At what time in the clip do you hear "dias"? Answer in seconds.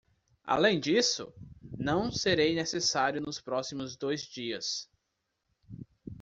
4.23-4.89